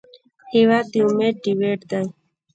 هېواد 0.53 0.85
د 0.91 0.93
امید 1.07 1.35
ډیوټ 1.43 1.81
دی. 1.91 2.05